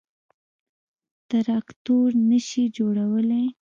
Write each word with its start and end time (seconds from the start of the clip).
تراکتور 1.29 2.07
نه 2.29 2.39
شي 2.47 2.63
جوړولای. 2.77 3.45